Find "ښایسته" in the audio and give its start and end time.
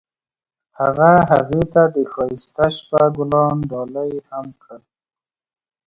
2.11-2.65